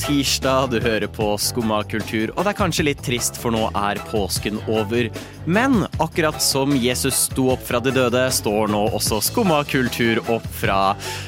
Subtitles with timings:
[0.00, 4.00] Tirsdag, du hører på Skumma kultur, og det er kanskje litt trist, for nå er
[4.10, 5.10] påsken over.
[5.46, 10.46] Men akkurat som Jesus sto opp fra de døde, står nå også Skumma kultur opp
[10.60, 10.80] fra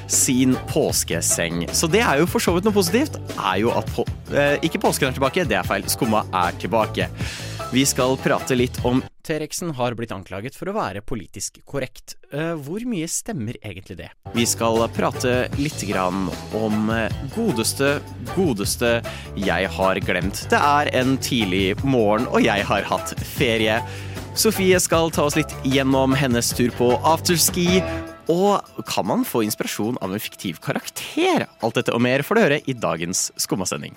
[0.06, 1.66] sin påskeseng.
[1.72, 3.20] Så det er jo for så vidt noe positivt.
[3.38, 5.88] Er jo at på, eh, ikke påsken er tilbake, det er feil.
[5.88, 7.08] Skumma er tilbake.
[7.72, 12.14] Vi skal prate litt om T-rexen har blitt anklaget for å være politisk korrekt.
[12.32, 14.06] Eh, Hvor mye stemmer egentlig det?
[14.32, 17.98] Vi skal prate litt grann om eh, godeste,
[18.32, 18.94] godeste
[19.36, 20.46] Jeg har glemt.
[20.48, 23.82] Det er en tidlig morgen, og jeg har hatt ferie.
[24.32, 27.82] Sofie skal ta oss litt gjennom hennes tur på afterski.
[28.32, 31.44] Og kan man få inspirasjon av en fiktiv karakter?
[31.60, 33.96] Alt dette og mer får du høre i dagens Skummasending.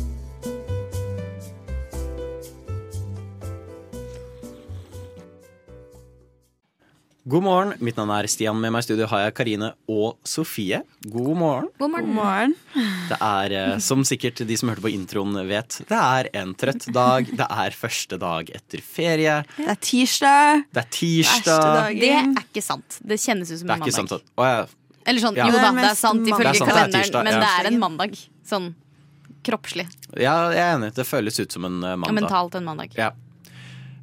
[7.31, 8.57] God morgen, mitt navn er Stian.
[8.59, 10.81] Med meg i studio har jeg Karine og Sofie.
[11.13, 11.69] God morgen.
[11.79, 12.55] God morgen.
[13.07, 16.89] Det er, eh, som sikkert de som hørte på introen vet, det er en trøtt
[16.91, 17.29] dag.
[17.31, 19.37] Det er første dag etter ferie.
[19.55, 20.65] Det er tirsdag.
[20.73, 21.95] Det er tirsdag.
[22.01, 22.99] Det er ikke sant.
[22.99, 23.87] Det kjennes ut som Det en mandag.
[23.87, 24.29] ikke sant.
[24.37, 24.65] Å ja.
[25.05, 25.45] Eller sånn, Ja.
[25.47, 27.39] jo da, det er sant ifølge er det er kalenderen, tirsdag, men ja.
[27.39, 28.19] det er en mandag.
[28.45, 28.75] Sånn
[29.43, 29.87] kroppslig.
[30.19, 30.93] ja, jeg er enig.
[30.93, 32.09] Det føles ut som en mandag.
[32.09, 32.91] Og mentalt en mandag.
[32.97, 33.11] Ja.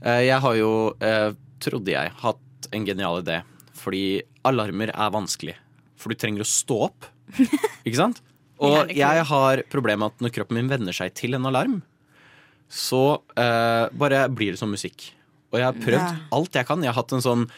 [0.02, 2.38] Eh, Jeg har jo, eh, trodde jeg, hatt
[2.74, 3.42] en genial idé.
[3.78, 5.54] Fordi alarmer er vanskelig.
[5.98, 7.06] For du trenger å stå opp.
[7.86, 8.22] Ikke sant?
[8.58, 11.76] Og jeg har problemet med at når kroppen min venner seg til en alarm,
[12.68, 15.12] så eh, bare blir det som musikk.
[15.52, 16.16] Og jeg har prøvd Ja.
[16.36, 16.82] alt jeg kan.
[16.82, 17.48] Jeg har hatt en sånn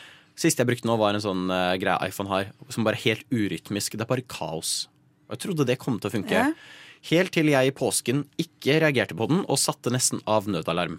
[0.40, 3.26] Siste jeg brukte nå, var en sånn uh, greie iPhone har, som bare er helt
[3.28, 3.92] urytmisk.
[3.92, 4.86] Det er bare kaos.
[5.28, 6.32] Og jeg trodde det kom til å funke.
[6.32, 6.46] Ja.
[7.10, 10.96] Helt til jeg i påsken ikke reagerte på den, og satte nesten av nødalarm.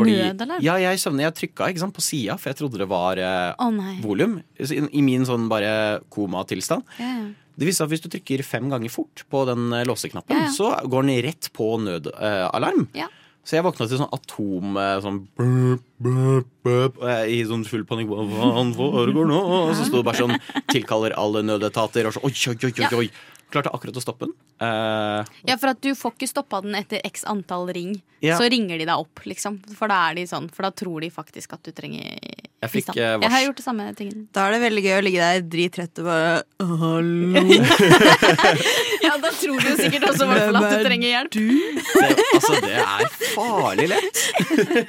[0.00, 0.62] Nødalarm?
[0.64, 1.26] Ja, jeg sovnet.
[1.28, 4.38] Jeg trykka ikke sant, på sida, for jeg trodde det var eh, oh, volum.
[4.58, 6.84] I, I min sånn bare komatilstand.
[6.98, 7.30] Ja, ja.
[7.52, 10.52] Det viser at hvis du trykker fem ganger fort på den eh, låseknappen, Ja, ja.
[10.56, 12.86] så går den rett på nødalarm.
[12.96, 13.10] Ja.
[13.44, 17.64] Så jeg våkna til sånn atom eh, sånn burp, burp, burp, og jeg i sånn
[17.66, 18.08] full panikk.
[18.14, 19.40] Hva foregår nå?
[19.66, 20.36] Og så sto det bare sånn
[20.70, 23.08] tilkaller alle nødetater og så oi, oi, oi, oi.
[23.52, 24.34] Klarte akkurat å stoppe den.
[24.62, 27.98] Uh, ja, for at du får ikke stoppa den etter x antall ring.
[28.22, 28.36] Ja.
[28.38, 29.56] Så ringer de deg opp, liksom.
[29.76, 32.92] For da er de sånn, for da tror de faktisk at du trenger Jeg fikk,
[32.92, 32.98] bistand.
[33.02, 34.20] Uh, vars- Jeg har gjort det samme tingen.
[34.32, 37.42] Da er det veldig gøy å ligge der drittrett og bare Hallo,
[39.02, 41.34] Ja, da tror du jo sikkert også i hvert fall at du trenger hjelp.
[41.34, 44.20] det, altså, det er farlig lett.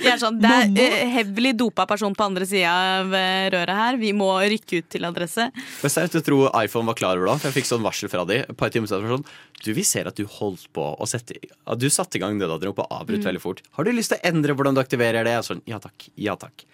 [0.04, 3.80] Jeg er sånn, det er uh, heavily dopa person på andre sida av eh, røret
[3.80, 3.98] her.
[4.02, 5.50] Vi må rykke ut til adresse.
[5.82, 8.60] Jeg tror iPhone var klar over det, for jeg fikk sånn varsel fra de et
[8.60, 9.12] par timer siden.
[9.12, 9.28] Sånn,
[9.64, 12.84] du, vi ser at du holdt på å sette at Du satte i gang nødadrop
[12.84, 13.64] og avbrøt veldig fort.
[13.78, 15.38] Har du lyst til å endre hvordan du aktiverer det?
[15.48, 16.66] Sånn, ja takk, ja takk.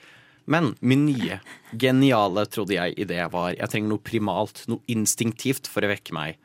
[0.49, 1.37] Men min nye,
[1.77, 6.39] geniale, trodde jeg, idé var Jeg trenger noe primalt, noe instinktivt for å vekke meg.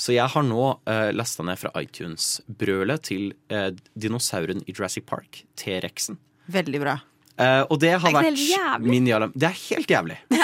[0.00, 3.68] Så jeg har nå uh, lasta ned fra iTunes brølet til uh,
[3.98, 6.16] dinosauren i Jurassic Park, T-rexen.
[6.50, 6.96] Veldig bra.
[7.40, 9.30] Eh, og det har det vært min jævlig?
[9.30, 10.18] min Det er helt jævlig.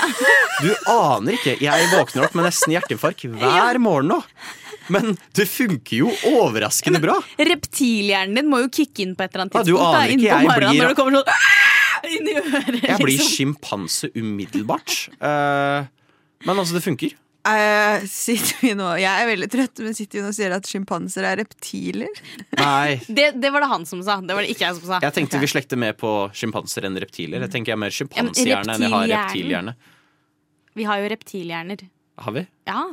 [0.57, 1.59] Du aner ikke.
[1.61, 4.23] Jeg våkner opp med nesten hjerteinfarkt hver morgen nå.
[4.89, 7.19] Men det funker jo overraskende bra.
[7.37, 9.69] Reptilhjernen din må jo kicke inn på et eller annet tidspunkt.
[9.69, 12.81] Ja, du aner ikke, jeg blir- Når det kommer sånn inn i øret.
[12.87, 13.33] Jeg blir liksom.
[13.35, 14.97] sjimpanse umiddelbart.
[15.21, 15.85] Uh,
[16.47, 17.13] men altså, det funker.
[17.47, 20.67] Eh, sitter vi nå Jeg er veldig trøtt, men sitter vi nå og sier at
[20.67, 22.21] sjimpanser er reptiler?
[22.59, 22.97] Nei.
[23.19, 24.19] det, det var det han som sa.
[24.25, 25.01] Det var det ikke jeg som sa.
[25.05, 27.45] Jeg tenkte vi slekter mer på sjimpanser enn reptiler.
[27.47, 29.77] Jeg tenker jeg er mer sjimpansehjerne enn jeg har reptilhjerne.
[30.77, 31.87] Vi har jo reptilhjerner.
[32.27, 32.47] Har vi?
[32.69, 32.85] Ja.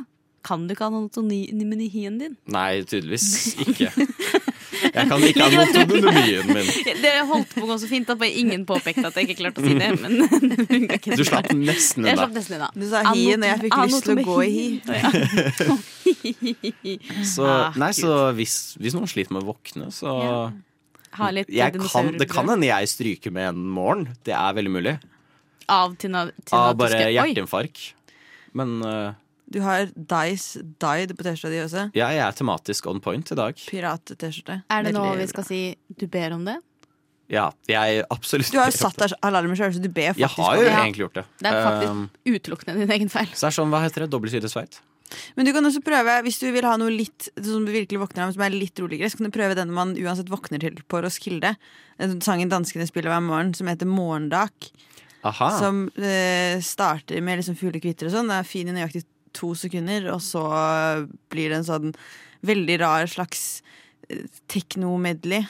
[0.44, 2.36] Kan du ikke anatomien din?
[2.52, 3.90] Nei, tydeligvis ikke.
[4.94, 6.68] Jeg kan ikke ha anatonomien min.
[7.02, 9.58] Det holdt på å gå så fint at bare ingen påpekte at jeg ikke klarte
[9.58, 9.88] å si det.
[9.98, 10.12] Men
[10.52, 11.16] det funka ikke.
[11.18, 12.68] Du slapp nesten Jeg slapp nesten unna.
[12.78, 14.68] Du sa hien, og jeg fikk lyst til å gå i hi.
[17.34, 20.38] Så, Ah, nei, så hvis, hvis noen sliter med å våkne, så Ja.
[21.14, 24.08] Ha litt jeg kan, Det kan hende jeg stryker med en morgen.
[24.26, 24.94] Det er veldig mulig.
[25.70, 27.92] Av til, na- til Av bare hjerteinfarkt.
[28.58, 29.12] Men øh,
[29.50, 31.82] Du har Dice Died på T-skjorta di også.
[31.94, 33.58] jeg er tematisk on point i dag.
[33.68, 34.62] Pirat-T-skjorte.
[34.72, 35.58] Er det nå vi skal si
[36.00, 36.56] du ber om det?
[37.32, 40.40] Ja, jeg absolutt Du har jo satt deg alarmen sjøl, så du ber Jeg faktisk
[40.44, 40.72] har om jo det.
[40.72, 40.80] Ja.
[40.82, 41.24] egentlig gjort det.
[41.40, 43.30] Det er faktisk Um, utelukkende din egen feil.
[43.32, 44.10] så det er sånn, hva heter det?
[44.12, 44.80] Dobbeltsidig sveit?
[45.36, 48.24] Men du kan også prøve, hvis du vil ha noe litt som du virkelig våkner
[48.26, 51.00] av, som er litt roligere, så kan du prøve den man uansett våkner til på
[51.04, 51.54] Roskilde.
[52.00, 54.72] Den Sangen danskene spiller hver morgen, som heter Morgendak.
[55.24, 55.50] Aha.
[55.60, 58.28] Som eh, starter med liksom fuglekvitter og sånn.
[58.32, 59.04] Det er fin i nøyaktig
[59.36, 60.44] to sekunder, og så
[61.32, 61.94] blir det en sånn
[62.44, 63.62] veldig rar slags
[64.08, 65.44] eh, tekno-medley.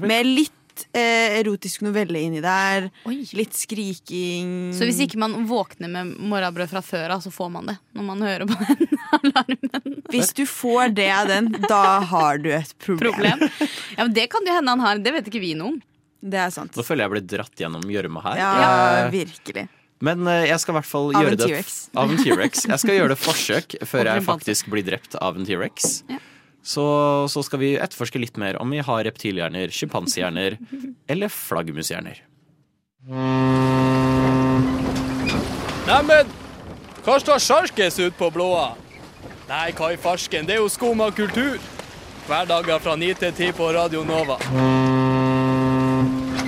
[0.00, 2.88] Med litt eh, erotisk novelle inni der.
[3.08, 3.22] Oi.
[3.36, 4.72] Litt skriking.
[4.76, 8.08] Så hvis ikke man våkner med morrabrød fra før av, så får man det når
[8.10, 9.98] man hører på den alarmen.
[10.12, 13.12] Hvis du får det av den, da har du et problem.
[13.14, 13.48] Problem.
[13.96, 15.02] Ja, men Det kan jo hende han har.
[15.04, 15.82] Det vet ikke vi noe om.
[16.24, 16.72] Det er sant.
[16.72, 18.38] Nå føler jeg jeg blir dratt gjennom gjørma her.
[18.40, 18.52] Ja,
[19.04, 19.66] Eh, virkelig.
[20.02, 21.48] Men eh, jeg skal i hvert fall gjøre det
[21.94, 22.64] Av en T-rex.
[22.66, 26.02] Jeg skal gjøre det forsøk før jeg faktisk blir drept av en T-rex.
[26.10, 26.20] Ja.
[26.64, 26.84] Så,
[27.28, 30.56] så skal vi etterforske litt mer om vi har reptilhjerner, sjimpansehjerner
[31.12, 32.22] eller flaggermushjerner.
[35.84, 36.32] Neimen,
[37.04, 38.70] hva står sjarkes ut på blåa?
[39.44, 41.60] Nei, hva i farsken, det er jo skum av kultur.
[42.24, 44.38] Hverdager fra 9 til 10 på Radio Nova.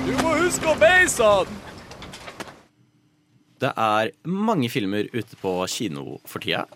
[0.07, 1.66] Du må huske å beise han!
[3.63, 6.67] Det er mange filmer ute på kino for tida.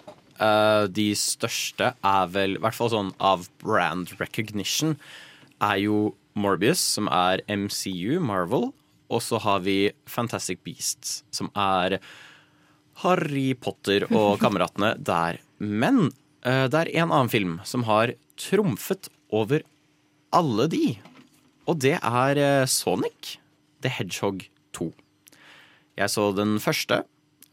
[0.40, 4.96] Eh, de største er vel, i hvert fall sånn av brand recognition,
[5.60, 8.70] er jo Morbius, som er MCU, Marvel.
[9.10, 11.98] Og så har vi Fantastic Beasts, som er
[13.02, 15.40] Harry Potter og kameratene der.
[15.58, 16.08] Men
[16.46, 19.66] eh, det er en annen film som har trumfet over
[20.32, 20.84] alle de.
[21.68, 23.36] Og det er eh, Sonic
[23.84, 24.92] the Hedgehog 2.
[26.00, 27.02] Jeg så den første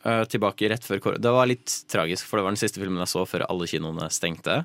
[0.07, 1.21] eh, tilbake rett før korona.
[1.27, 4.07] Det var litt tragisk, for det var den siste filmen jeg så før alle kinoene
[4.13, 4.61] stengte.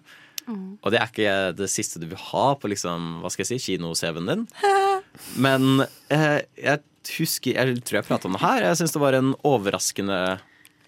[0.48, 3.74] Og det er ikke det siste du vil ha på liksom, hva skal jeg si,
[3.76, 4.46] kino-CV-en din.
[5.44, 6.80] Men eh, jeg
[7.18, 8.64] husker Jeg tror jeg prata om det her.
[8.70, 10.18] Jeg syns det var en overraskende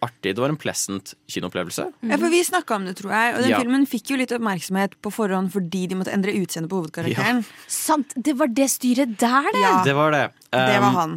[0.05, 1.87] artig Det var en pleasant kinoopplevelse.
[2.11, 3.35] Ja, for Vi snakka om det, tror jeg.
[3.37, 3.61] Og den Ja.
[3.62, 7.44] filmen fikk jo litt oppmerksomhet på forhånd fordi de måtte endre utseendet på hovedkarakteren.
[7.70, 9.62] Sant, det var det styret der, det!
[9.64, 10.25] Ja, Det var det.
[10.52, 11.14] det var Um, han.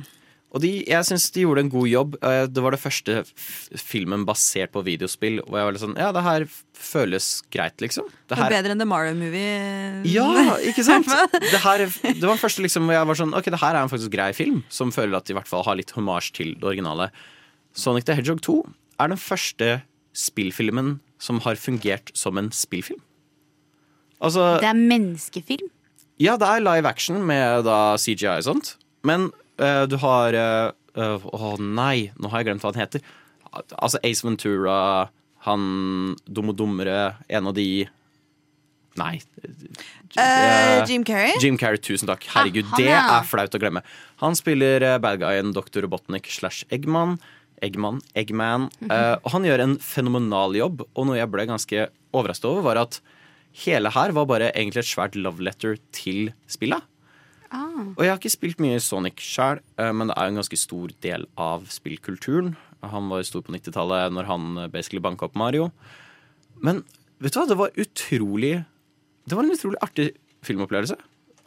[0.55, 2.13] Og de, jeg syns de gjorde en god jobb.
[2.23, 3.17] Eh, Det var det første
[3.75, 6.45] filmen basert på videospill hvor jeg var litt sånn Ja, det her
[6.77, 8.05] føles greit, liksom.
[8.07, 10.05] Det Det var her bedre enn The Mario-movie.
[10.07, 11.09] Ja, ikke sant?
[11.35, 13.81] Det, her, det var den første liksom hvor jeg var sånn Ok, det her er
[13.83, 16.55] en faktisk grei film, som føler at de i hvert fall har litt hommage til
[16.55, 17.09] det originale.
[17.77, 18.55] Sonic the Hedgehog 2
[19.03, 19.81] er den første
[20.17, 23.01] spillfilmen som har fungert som en spillfilm.
[24.23, 25.67] Altså Det er menneskefilm.
[26.23, 28.71] Ja, det er live action med da CGI og sånt.
[29.05, 33.05] Men eh, du har eh, eh, Å nei, nå har jeg glemt hva han heter.
[33.77, 35.09] Altså Ace Ventura,
[35.47, 37.87] han Dum og dummere, en av de
[38.97, 39.15] Nei.
[40.17, 40.27] Eh,
[40.77, 41.33] Eh, Jim Carrey.
[41.41, 42.25] Jim Carrey, tusen takk.
[42.33, 43.01] Herregud, Ah, det ja.
[43.19, 43.83] er flaut å glemme.
[44.23, 45.83] Han spiller eh, bad guyen Dr.
[45.85, 47.19] Robotnik slash Eggman.
[47.61, 48.69] Eggman, Eggman.
[48.79, 49.13] Mm -hmm.
[49.13, 52.77] uh, og han gjør en fenomenal jobb, og noe jeg ble ganske overrasket over, var
[52.77, 53.01] at
[53.65, 56.81] hele her var bare egentlig et svært love letter til spillet.
[57.51, 57.93] Ah.
[57.95, 60.93] Og jeg har ikke spilt mye Sonic sjøl, men det er jo en ganske stor
[61.05, 62.55] del av spillkulturen.
[62.85, 65.71] Han var stor på 90-tallet når han eh, basically banka opp Mario.
[66.61, 66.83] Men
[67.21, 68.55] vet du hva, det var utrolig
[69.27, 70.11] Det var en utrolig artig
[70.45, 70.95] filmopplevelse.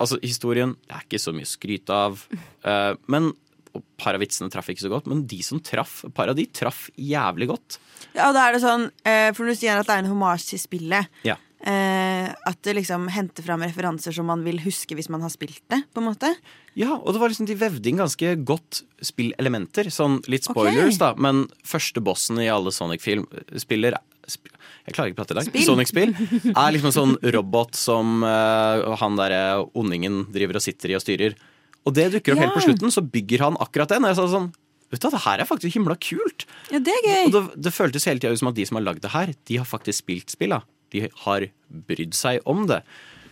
[0.01, 2.27] Altså, historien det er ikke så mye å skryte av.
[2.69, 3.33] eh, men
[3.71, 6.35] og par av vitsene traff ikke så godt, men de som traff, et par av
[6.35, 7.77] de traff jævlig godt.
[8.17, 10.49] Ja, og da er det sånn, eh, for du sier at det er en homasj
[10.49, 11.21] til spillet.
[11.23, 11.37] Ja.
[11.61, 15.61] Eh, at det liksom henter fram referanser som man vil huske hvis man har spilt
[15.69, 15.83] det.
[15.93, 16.31] på en måte
[16.73, 19.91] Ja, og det var liksom de vevde inn ganske godt spillelementer.
[19.93, 23.27] Sånn litt spoilers, spoilers, da, men første bossen i alle Sonic-film
[23.61, 24.49] spiller sp
[24.87, 25.61] Jeg klarer ikke å prate i dag.
[25.67, 26.17] Sonic-spill
[26.65, 31.05] er liksom en sånn robot som eh, han derre ondingen driver og sitter i og
[31.05, 31.37] styrer.
[31.85, 34.09] Og det dukker opp helt på slutten, så bygger han akkurat den.
[34.09, 34.51] Og jeg sa sånn
[34.91, 36.49] Vet du det her er faktisk himla kult.
[36.73, 37.27] Ja, det er gøy.
[37.29, 39.31] Og det, det føltes hele tida ut som at de som har lagd det her,
[39.47, 40.65] de har faktisk spilt spilla.
[40.93, 42.83] De har brydd seg om det.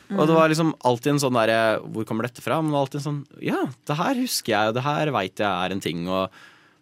[0.09, 2.63] Og det var liksom alltid en sånn derre Hvor kommer dette fra?
[2.63, 3.59] Men det var alltid en sånn Ja,
[3.91, 6.07] det her husker jeg, og det her veit jeg er en ting.
[6.09, 6.31] Og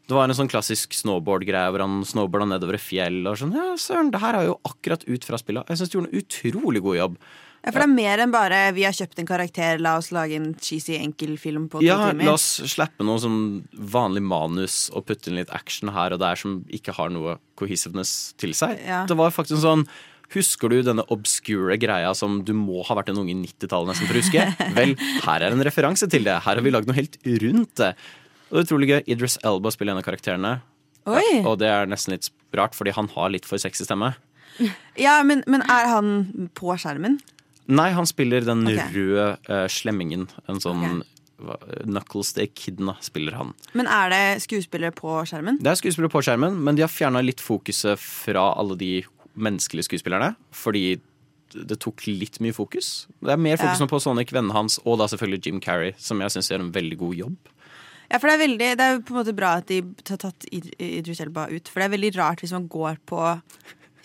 [0.06, 3.24] det var en sånn klassisk snowboard-greie hvor han snowboarda nedover et fjell.
[3.26, 5.66] Og sånn, ja, søren, det her er jo akkurat ut fra spillet.
[5.66, 7.18] Jeg syns de gjorde en utrolig god jobb.
[7.66, 10.36] Ja, For det er mer enn bare 'vi har kjøpt en karakter, la oss lage
[10.36, 12.24] en cheesy enkel film på to Ja, timer'.
[12.24, 16.36] la oss slippe noe sånn vanlig manus og putte inn litt action her og der
[16.36, 18.78] som ikke har noe cohesiveness til seg.
[18.86, 19.04] Ja.
[19.06, 19.88] Det var faktisk sånn
[20.34, 24.08] Husker du denne obscure greia som du må ha vært en unge i 90-tallet nesten
[24.08, 24.46] for å huske?
[24.78, 26.40] Vel, her er en referanse til det.
[26.46, 27.92] Her har vi lagd noe helt rundt det.
[28.48, 29.00] Og det er utrolig gøy.
[29.14, 30.56] Idris Elba spiller en av karakterene.
[31.06, 31.42] Oi.
[31.46, 34.14] Og det er nesten litt rart, fordi han har litt for sexy stemme.
[34.96, 37.18] Ja, men, men er han på skjermen?
[37.68, 38.86] Nei, han spiller den okay.
[38.94, 40.24] røde uh, slemmingen.
[40.48, 41.12] En sånn okay.
[41.84, 43.52] Knuckles the Kidna spiller han.
[43.76, 45.58] Men er det skuespillere på skjermen?
[45.60, 48.92] Det er skuespillere på skjermen, men de har fjerna litt fokuset fra alle de
[49.36, 50.34] menneskelige skuespillerne.
[50.56, 50.98] Fordi
[51.56, 53.06] det tok litt mye fokus.
[53.22, 53.84] Det er mer fokus Ja.
[53.84, 56.72] nå på Sonic, vennene hans, og da selvfølgelig Jim Carrey, som jeg syns gjør en
[56.74, 57.36] veldig god jobb.
[58.10, 60.44] Ja, for det er, veldig, det er på en måte bra at de har tatt
[60.52, 61.68] Idris Elba ut.
[61.68, 63.22] For det er veldig rart hvis man går på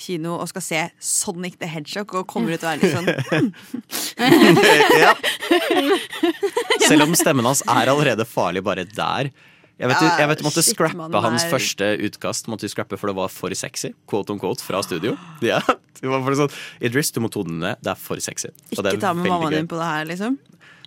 [0.01, 3.05] kino og skal se Sonic the Hedgehog og kommer ut og er litt sånn
[5.03, 5.13] ja.
[6.87, 9.29] Selv om stemmen hans er allerede farlig bare der.
[9.81, 12.73] Jeg vet, Ja, jeg vet du måtte shit, scrappe man, hans første utkast Måtte du
[12.73, 13.95] scrappe for det var for sexy.
[14.09, 15.15] Quote on quote fra studio.
[15.51, 15.61] Ja,
[15.97, 17.81] det var sånn Idris, du må tone den ned.
[17.81, 18.53] Det er for sexy.
[18.69, 20.37] Ikke ta med mammaen din på det her, liksom.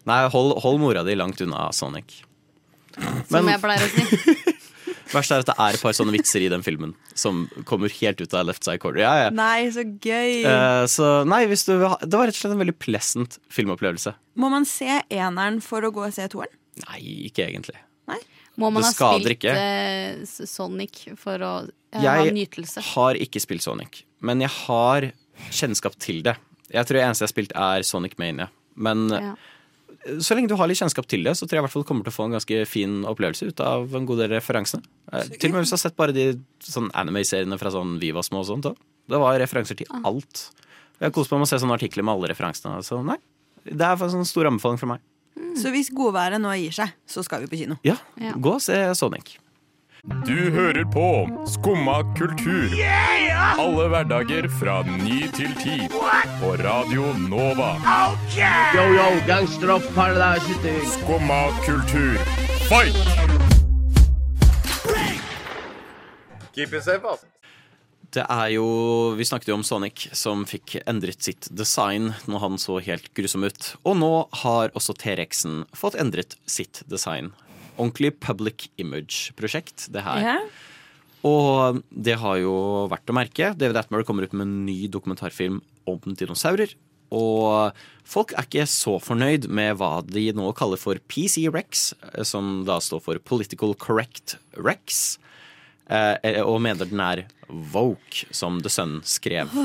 [0.06, 2.20] Nei, hold, hold mora di langt unna Sonic.
[3.26, 4.34] Som jeg pleier å si.
[5.14, 8.20] verst er at det er et par sånne vitser i den filmen som kommer helt
[8.22, 9.02] ut av left side corner.
[9.04, 9.32] Ja, ja.
[9.34, 10.42] Nei, så gøy.
[10.46, 14.14] Uh, så nei, hvis du Det var rett og slett en veldig pleasant filmopplevelse.
[14.40, 16.54] Må man se eneren for å gå og se toeren?
[16.86, 17.78] Nei, ikke egentlig.
[18.56, 19.54] Må man Det ha spilt ikke.
[19.54, 21.52] eh, Sonic for å
[21.92, 22.82] jeg ha Jeg nytelse?
[22.94, 25.12] har ikke spilt Sonic, men jeg har
[25.50, 26.36] kjennskap til det.
[26.70, 28.48] Jeg tror det eneste jeg har spilt, er Sonic Mania.
[28.76, 29.34] Men Ja.
[30.18, 31.88] så lenge du har litt kjennskap til det, så tror jeg i hvert fall du
[31.88, 34.82] kommer til å få en ganske fin opplevelse ut av en god del referansene.
[35.12, 38.22] Eh, Til og med hvis du har sett bare de sånn anime-seriene fra sånn Viva
[38.22, 38.62] Små og sånt.
[38.62, 38.74] da.
[39.08, 40.50] Det var referanser til alt.
[41.00, 42.78] Jeg har kost meg med å se sånne artikler med alle referansene.
[42.82, 43.16] Så nei,
[43.64, 45.00] det er en sånn stor anbefaling fra meg.
[45.56, 47.76] Så hvis godværet nå gir seg, så skal vi på kino.
[47.84, 48.32] Ja, Ja.
[48.36, 49.36] gå og se Sonic.
[50.26, 51.06] Du hører på
[51.48, 52.68] Skumma kultur.
[53.58, 55.88] Alle hverdager fra ny til ti.
[56.40, 57.70] På Radio Nova.
[58.76, 62.18] Yo, yo, gangsteropp, paradise Skumma kultur.
[62.68, 62.96] Fight!
[66.54, 67.26] Keep it safe, altså.
[68.14, 68.66] Det er jo,
[69.18, 73.46] Vi snakket jo om Sonic, som fikk endret sitt design når han så helt grusom
[73.46, 73.72] ut.
[73.82, 74.12] Og nå
[74.44, 77.32] har også T-rexen fått endret sitt design.
[77.74, 80.22] Ordentlig public image-prosjekt, det her.
[80.22, 80.38] Ja.
[81.26, 82.54] Og det har jo
[82.92, 83.52] vært å merke.
[83.58, 86.76] David Attenborough kommer ut med en ny dokumentarfilm om dinosaurer.
[87.14, 87.74] Og
[88.06, 91.92] folk er ikke så fornøyd med hva de nå kaller for PC Rex,
[92.26, 95.16] som da står for Political Correct Rex.
[95.84, 97.24] Eh, og mener den er
[97.74, 99.52] woke, som The Sun skrev.
[99.52, 99.64] Å.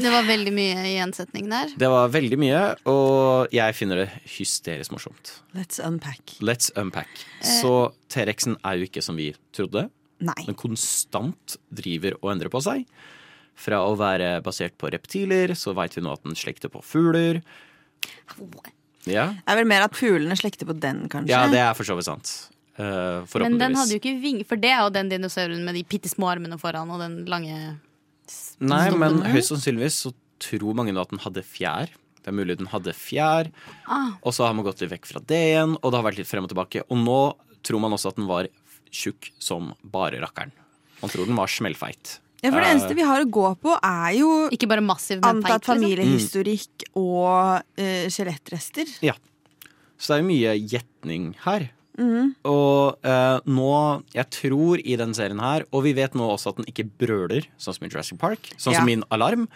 [0.00, 1.74] Det var veldig mye i en setning der.
[1.76, 5.34] Det var veldig mye, og jeg finner det hysterisk morsomt.
[5.56, 6.36] Let's unpack.
[6.40, 7.08] Let's unpack.
[7.44, 9.90] Så T-rexen er jo ikke som vi trodde.
[10.20, 10.36] Nei.
[10.46, 12.86] Den konstant driver og endrer på seg.
[13.60, 17.42] Fra å være basert på reptiler, så veit vi nå at den slekter på fugler.
[19.08, 21.32] Ja, Det er vel mer at fuglene slekter på den, kanskje.
[21.32, 22.49] ja det er for så vidt sant.
[22.80, 25.82] Uh, Men den hadde jo ikke vinger, for det er jo den dinosauren med de
[25.84, 27.56] bitte små armene foran og den lange
[28.62, 31.90] Nei, men høyst sannsynligvis så tror mange nå at den hadde fjær.
[32.20, 33.48] Det er mulig den hadde fjær,
[33.90, 36.20] ah, og så har man gått litt vekk fra det igjen, og det har vært
[36.20, 36.84] litt frem og tilbake.
[36.92, 37.20] Og nå
[37.66, 38.48] tror man også at den var
[38.92, 40.52] tjukk som bare rakkeren.
[41.00, 42.18] Man tror den var smellfeit.
[42.40, 45.20] Ja, for det Eh, eneste vi har å gå på, er jo Ikke bare massiv,
[45.20, 45.74] men antatt feit.
[45.74, 48.88] familiehistorikk familiehistorikk og eh, skjelettrester.
[49.04, 49.14] Ja.
[50.00, 51.70] Så det er jo mye gjetning her.
[52.00, 52.30] Mhm.
[52.48, 53.70] Og eh, nå,
[54.16, 57.44] jeg tror i den serien her, og vi vet nå også at den ikke brøler,
[57.60, 58.78] sånn som i Jurassic Park, sånn Ja.
[58.80, 59.48] som min alarm,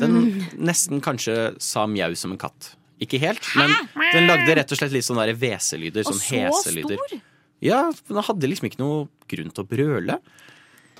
[0.00, 2.74] den nesten kanskje sa mjau som en katt.
[3.00, 3.70] Ikke helt, men
[4.12, 6.96] den lagde rett og slett litt sånne der hveselyder, sånn så heselyder.
[6.96, 7.20] stor!
[7.60, 10.18] Ja, den hadde liksom ikke noe grunn til å brøle.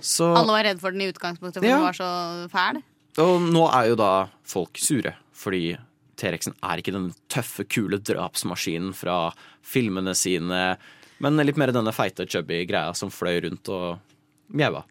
[0.00, 1.76] Så, Alle var redd for den i utgangspunktet, for Ja.
[1.76, 2.82] den var så fæl.
[3.18, 5.76] og nå er jo da folk sure, fordi
[6.20, 9.18] T-rexen er ikke den tøffe, kule drapsmaskinen fra
[9.66, 10.76] filmene sine,
[11.20, 13.98] men litt mer denne feite, chubby greia som fløy rundt og
[14.56, 14.84] mjaua.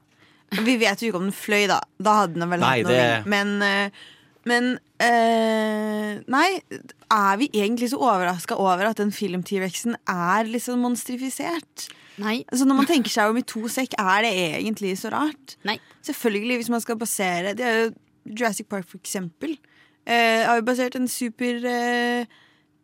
[0.65, 1.79] Vi vet jo ikke om den fløy, da.
[2.01, 3.89] Da hadde den vel Nei, hatt noe det- Men, eh,
[4.49, 4.69] men
[5.05, 6.47] øh, Nei,
[7.13, 11.87] er vi egentlig så overraska over at den film-T-rexen er liksom monstrifisert?
[12.19, 12.43] Nei.
[12.51, 14.33] Altså Når man tenker seg om i to sekk, er det
[14.65, 15.55] egentlig så rart?
[15.67, 15.77] Nei.
[16.05, 17.93] Selvfølgelig, hvis man skal basere Det er jo
[18.29, 19.55] Jurassic Park, for eksempel.
[20.09, 22.25] Eh, har jo basert en super eh,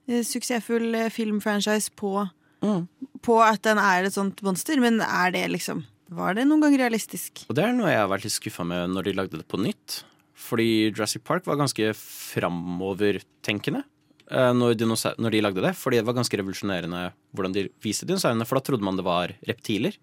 [0.08, 2.30] eh, suksessfull filmfranchise på,
[2.64, 2.86] Mm.
[3.22, 6.76] på at den er et sånt monster, men er det liksom Var det noen gang
[6.80, 7.44] realistisk?
[7.50, 9.58] Og det er noe jeg har vært litt skuffa med når de lagde det på
[9.60, 10.04] nytt.
[10.38, 13.82] Fordi Jurassic Park var ganske framovertenkende
[14.30, 14.76] eh, når,
[15.18, 15.74] når de lagde det.
[15.78, 19.34] Fordi det var ganske revolusjonerende hvordan de viste dinosaurene, for da trodde man det var
[19.50, 19.98] reptiler.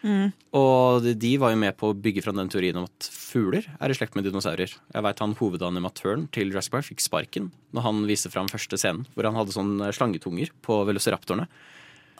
[0.00, 0.32] Mm.
[0.56, 3.90] Og de- var jo med på å bygge fram den teorien om at fugler er
[3.90, 4.72] i slekt med dinosaurer.
[4.72, 9.06] Jeg vet han Hovedanimatøren til Jurassic Park fikk sparken når han viste fram første scenen,
[9.14, 11.46] hvor han hadde sånne slangetunger på velociraptorene.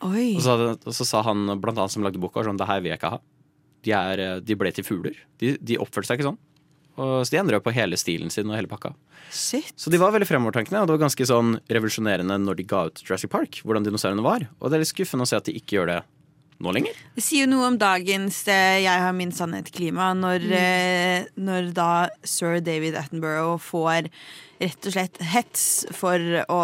[0.03, 0.37] Oi.
[0.37, 2.93] Og så, og så sa han blant annet som lagde boka sånn Det her vil
[2.93, 3.21] jeg ikke ha.
[3.85, 5.17] De, er, eh, de ble til fugler.
[5.41, 6.41] De, de oppførte seg ikke sånn.
[7.01, 8.93] Og, så de endra på hele stilen sin og hele pakka.
[9.33, 9.73] Shit.
[9.79, 13.03] Så de var veldig fremovertenkende, og det var ganske sånn revolusjonerende når de ga ut
[13.05, 14.45] Jurassic Park, hvordan dinosaurene var.
[14.61, 16.01] Og det er litt skuffende å se at de ikke gjør det
[16.61, 16.97] nå lenger.
[17.17, 22.09] Det sier jo noe om dagens eh, 'jeg har min sannhet'-klima, når, eh, når da
[22.25, 24.11] sir David Attenborough får
[24.61, 26.61] rett og slett hets for å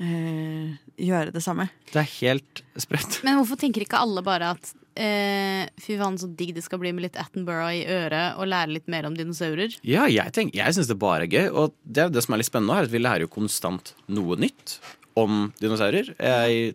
[0.00, 1.70] eh, gjøre det samme.
[1.92, 3.22] Det er helt sprøtt.
[3.24, 6.90] Men hvorfor tenker ikke alle bare at Uh, fy faen, så digg det skal bli
[6.92, 9.76] med litt Attenborough i øret og lære litt mer om dinosaurer?
[9.86, 12.50] Ja, jeg, tenk- jeg syns det bare er gøy, og det, det som er litt
[12.50, 14.74] spennende er at vi lærer jo konstant noe nytt
[15.16, 16.10] om dinosaurer.
[16.18, 16.74] Jeg,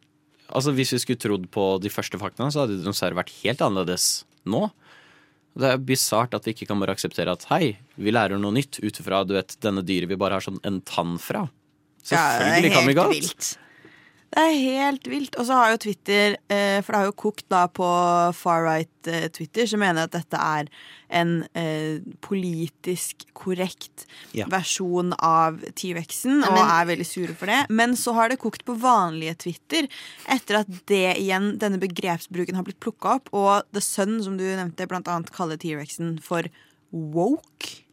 [0.50, 4.26] altså Hvis vi skulle trodd på de første faktene, så hadde dinosaurer vært helt annerledes
[4.46, 4.68] nå.
[5.56, 8.82] Det er bisart at vi ikke kan bare akseptere at hei, vi lærer noe nytt
[8.84, 11.46] ut du vet, denne dyret vi bare har sånn en tann fra.
[12.06, 13.16] Selvfølgelig kan vi galt.
[13.16, 13.54] vilt.
[14.36, 15.36] Det er helt vilt.
[15.40, 17.88] Og så har jo Twitter, eh, for det har jo kokt da på
[18.36, 20.68] far right eh, Twitter, som mener at dette er
[21.16, 24.04] en eh, politisk korrekt
[24.36, 24.50] Ja.
[24.52, 27.62] versjon av T-rexen, og er veldig sure for det.
[27.72, 29.88] Men så har det kokt på vanlige Twitter,
[30.28, 34.44] etter at det igjen, denne begrepsbruken har blitt plukka opp, og The Sun, som du
[34.44, 36.44] nevnte, blant annet kaller T-rexen for
[36.92, 37.86] woke.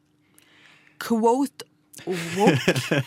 [0.99, 1.71] Quote
[2.07, 3.03] woke.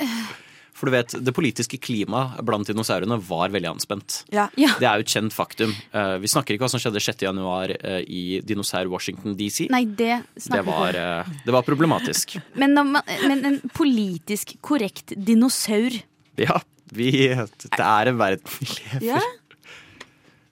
[0.80, 4.22] For du vet, det politiske klimaet blant dinosaurene var veldig anspent.
[4.32, 4.46] Ja.
[4.56, 5.74] Det er jo et kjent faktum.
[5.92, 7.26] Eh, vi snakker ikke hva som skjedde 6.
[7.26, 9.66] januar eh, i dinosaur Washington DC.
[9.74, 12.38] Nei, det snakker det var, eh, det var problematisk.
[12.60, 15.92] Men, man- men en politisk korrekt dinosaur
[16.40, 16.62] Ja,
[16.96, 19.12] vi, det er en verden vi lever i.
[19.12, 19.20] Ja.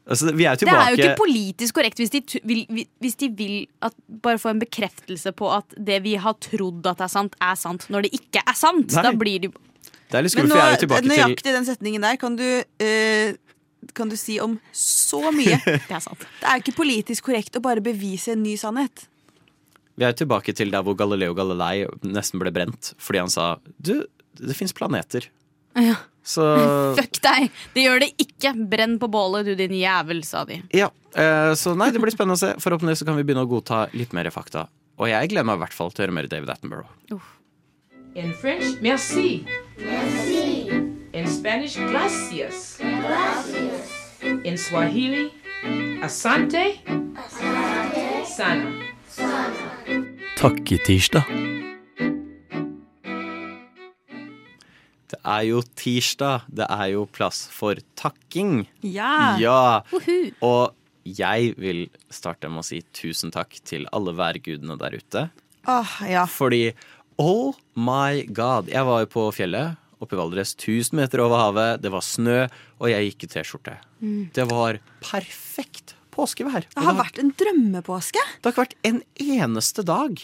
[0.08, 2.62] Altså, vi er Det er jo ikke politisk korrekt hvis de, vil,
[3.02, 3.92] hvis de vil at,
[4.24, 7.84] bare få en bekreftelse på at det vi har trodd at er sant, er sant,
[7.92, 8.88] når det ikke er sant.
[8.96, 9.04] Nei.
[9.04, 9.50] Da blir de
[10.08, 12.36] Det er litt skummelt, for jeg er jo tilbake til nøyaktig den setningen der kan
[12.38, 15.60] du, uh, kan du si om så mye.
[15.88, 16.24] Det er sant.
[16.40, 19.06] Det er jo ikke politisk korrekt å bare bevise en ny sannhet.
[19.98, 24.06] Vi er tilbake til der hvor Galileo Galilei nesten ble brent fordi han sa du,
[24.38, 25.26] det fins planeter.
[25.76, 25.98] Ja.
[26.28, 26.44] Så
[26.98, 27.48] Fuck deg!
[27.74, 28.54] Det gjør det ikke!
[28.70, 30.60] Brenn på bålet, du din jævel, sa de.
[30.76, 32.54] Ja, eh, så nei, det blir spennende å se.
[32.62, 34.68] Forhåpentligvis kan vi begynne å godta litt mer fakta.
[34.98, 37.28] Og jeg gleder meg i hvert fall til å høre mer David Attenborough.
[38.18, 39.46] In French, merci.
[39.78, 40.66] Merci.
[41.12, 42.78] In Spanish, gracias.
[42.80, 44.18] Gracias.
[44.42, 45.30] In Swahili,
[46.02, 46.82] asante.
[47.14, 48.26] Asante.
[48.26, 48.72] Sana.
[50.34, 51.30] Takketirsdag.
[55.06, 56.50] Det er jo tirsdag.
[56.50, 58.64] Det er jo plass for takking.
[58.82, 59.38] Ja.
[59.38, 59.82] Ja.
[60.42, 60.74] Og
[61.06, 65.28] jeg vil starte med å si tusen takk til alle værgudene der ute.
[65.68, 66.26] Åh, ja.
[66.26, 66.72] Fordi
[67.18, 68.70] oh my god.
[68.72, 71.82] Jeg var jo på fjellet oppe i Valdres, 1000 meter over havet.
[71.82, 72.44] Det var snø,
[72.78, 73.76] og jeg gikk i T-skjorte.
[73.98, 74.28] Mm.
[74.36, 76.66] Det var perfekt påskevær.
[76.70, 78.22] Det har vært en drømmepåske.
[78.38, 80.22] Det har ikke vært en eneste dag.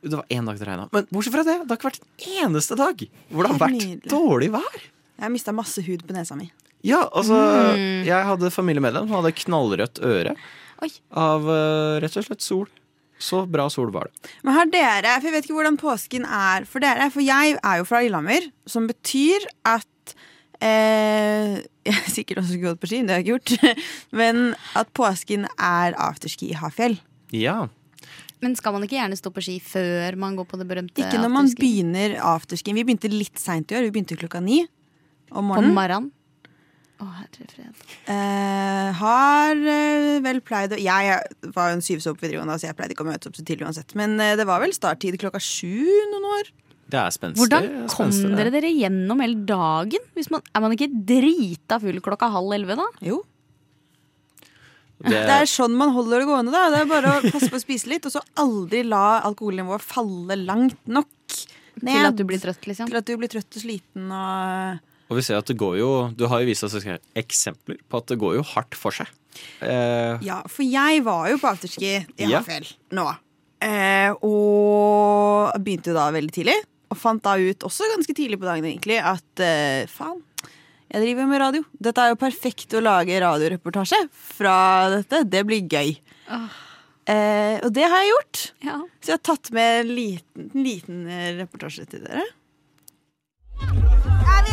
[0.00, 0.88] Det var én dag det regna.
[0.94, 3.76] Men bortsett fra det, det har ikke vært en eneste dag hvor det har vært
[3.76, 4.08] nydelig.
[4.12, 4.80] dårlig vær.
[5.20, 6.48] Jeg har mista masse hud på nesa mi.
[6.80, 7.36] Ja, altså
[7.76, 8.06] Mm.
[8.08, 10.32] Jeg hadde familiemedlem som hadde knallrødt øre
[11.12, 12.64] av eh, rett og slett sol.
[13.20, 14.30] Så bra sol var det.
[14.46, 17.80] Men har dere, for jeg vet ikke hvordan påsken er for dere, for jeg er
[17.82, 20.14] jo fra Lillehammer, som betyr at
[20.64, 23.84] eh, Jeg har sikkert også gått på ski, det har jeg ikke gjort.
[24.20, 24.40] Men
[24.78, 26.98] at påsken er afterski i Hafjell.
[27.32, 27.62] Ja.
[28.40, 31.08] Men skal man ikke gjerne stå på ski før man går på det berømte afterski?
[31.08, 31.64] Ikke når man afterski?
[31.64, 32.74] begynner afterski.
[32.76, 33.88] Vi begynte litt seint i år.
[33.88, 34.62] Vi begynte klokka ni
[35.30, 36.10] om På morgenen.
[37.00, 37.84] Å, herre fred.
[38.12, 42.76] Eh, har eh, vel pleid å Jeg var jo en syvsov på videregående, så jeg
[42.76, 43.94] pleide ikke å møte opp så tidlig uansett.
[43.96, 46.50] Men eh, det var vel starttid klokka sju noen år.
[46.90, 47.40] Det er spenstig.
[47.40, 50.06] Hvordan kom spenstig, dere dere gjennom hele dagen?
[50.18, 52.88] Hvis man, er man ikke drita full klokka halv elleve, da?
[53.06, 53.22] Jo.
[55.00, 56.52] Det, Det er sånn man holder det gående.
[56.52, 59.86] da Det er bare å passe på å spise litt, og så aldri la alkoholnivået
[59.86, 61.08] falle langt nok
[61.80, 61.94] ned.
[61.94, 62.90] Til at du blir trøtt, liksom?
[62.90, 65.88] Til at du blir trøtt og sliten og og vi ser at det går jo
[66.16, 69.10] Du har jo vist oss eksempler på at det går jo hardt for seg.
[69.60, 72.38] Eh, Ja, for jeg var jo på afterski i Ja.
[72.40, 73.08] Hafjell nå.
[73.60, 76.56] Eh, og begynte jo da veldig tidlig.
[76.90, 80.22] Og fant da ut, også ganske tidlig på dagen egentlig, at eh, faen,
[80.90, 81.62] jeg driver med radio.
[81.78, 84.56] Dette er jo perfekt å lage radioreportasje fra
[84.96, 85.20] dette.
[85.30, 85.92] Det blir gøy.
[87.06, 88.42] Eh, og det har jeg gjort.
[88.98, 92.26] Så jeg har tatt med en liten, liten eh, reportasje til dere.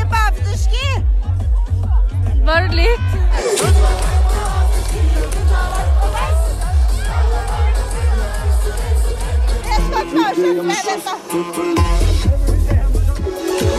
[0.08, 0.88] Er på afterski?
[2.46, 3.08] Bare litt.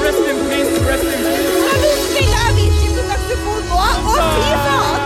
[0.03, 1.49] Rest in peace, rest in peace.
[1.65, 3.79] Skal du spille Avicii på saksofon nå?
[3.79, 4.99] Å, fy faen!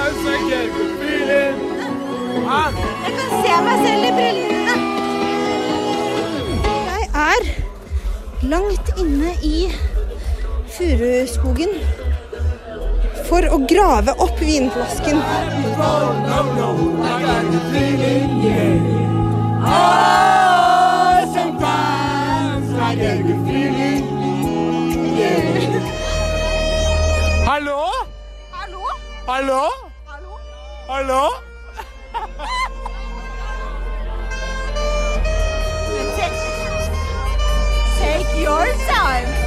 [3.04, 4.52] Jeg kan se meg selv i brillene.
[8.52, 9.72] langt inne i
[10.72, 11.72] furuskogen
[13.28, 15.20] for å grave opp vinflasken.
[27.46, 27.78] Hallo?
[28.50, 28.82] Hallo?
[29.28, 29.62] Hallo?
[30.88, 31.22] Hallo?
[37.98, 39.41] Take your time.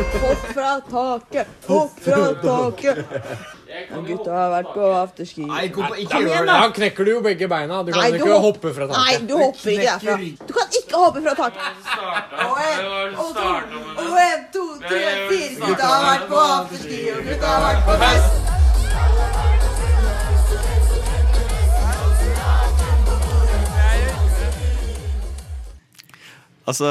[0.00, 3.00] Hopp fra taket, hopp fra taket.
[3.94, 5.44] Og Gutta har vært på afterski.
[5.46, 6.46] Nei, Kom ikke igjen, gjør det.
[6.48, 6.56] da.
[6.64, 7.82] Da knekker du jo begge beina.
[7.86, 9.02] Du kan Nei, du ikke hopp- hoppe fra taket.
[9.04, 10.16] Nei, du hopper ikke derfra.
[10.48, 11.60] Du kan ikke hoppe fra taket.
[12.46, 13.50] Og en, og to,
[14.06, 15.60] og en, to, tre, fire.
[15.66, 18.59] Gutta har vært på afterski, og gutta har vært på fest.
[26.68, 26.90] Altså,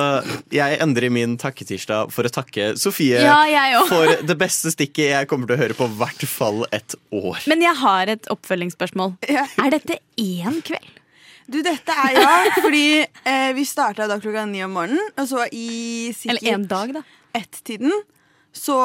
[0.53, 5.29] jeg endrer min takketirsdag for å takke Sofie Ja, jeg for det beste stikket jeg
[5.29, 7.43] kommer til å høre på hvert fall et år.
[7.49, 9.13] Men jeg har et oppfølgingsspørsmål.
[9.29, 10.95] Er dette én kveld?
[11.49, 15.47] Du, dette er ja, fordi eh, vi starta da klokka ni om morgenen, og så
[15.49, 17.01] i sikkert Eller en dag, da.
[17.39, 17.93] ett-tiden
[18.53, 18.77] så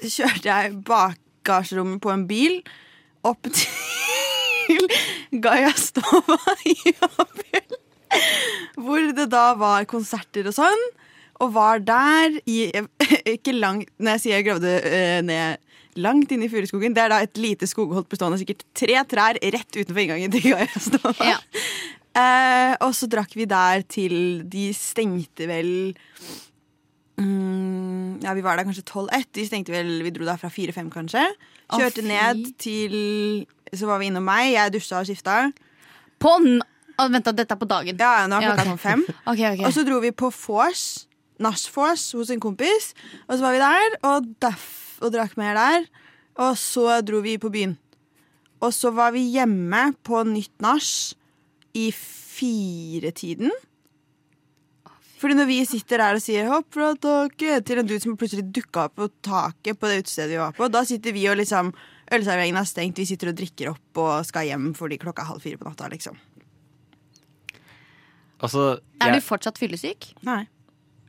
[0.00, 2.60] kjørte jeg bagasjerommet på en bil
[3.24, 4.88] opp til
[5.44, 6.38] Gajastova
[6.68, 7.78] i Abiel.
[8.84, 10.86] Hvor det da var konserter og sånn.
[11.42, 12.68] Og var der i
[13.34, 15.62] Ikke langt Når jeg sier jeg gravde øh, ned
[16.00, 19.38] langt inne i furuskogen, det er da et lite skogholt bestående av sikkert tre trær
[19.38, 21.36] rett utenfor inngangen til ja.
[22.18, 25.70] uh, og så drakk vi der til de stengte vel
[27.20, 29.30] um, Ja, vi var der kanskje 12-1.
[29.38, 31.24] De stengte vel, Vi dro der fra 4-5, kanskje.
[31.74, 32.94] Kjørte oh, ned til
[33.70, 34.52] Så var vi innom meg.
[34.54, 35.50] Jeg dusja og skifta.
[36.18, 36.38] På
[36.94, 37.98] Å, Vent, da, dette er på dagen?
[37.98, 38.82] Ja, nå er klokka ja, okay.
[38.84, 39.04] fem.
[39.26, 39.64] Ok, ok.
[39.66, 40.84] Og så dro vi på vors.
[41.42, 42.92] Nachvors hos en kompis.
[43.26, 44.68] Og så var vi der og, daff,
[45.02, 45.88] og drakk mer der.
[46.44, 47.76] Og så dro vi på byen.
[48.62, 50.90] Og så var vi hjemme på nytt nach
[51.74, 53.50] i firetiden.
[55.18, 58.44] Fordi når vi sitter der og sier 'hopp fra taket' til en dude som plutselig
[58.44, 61.72] dukka opp på taket på det utestedet vi var på, da sitter vi og liksom
[62.12, 65.40] Ølserveringen er stengt, vi sitter og drikker opp og skal hjem fordi klokka er halv
[65.40, 65.88] fire på natta.
[65.88, 66.18] liksom
[68.44, 68.66] Altså,
[69.00, 70.12] Er du fortsatt fyllesyk?
[70.26, 70.42] Nei.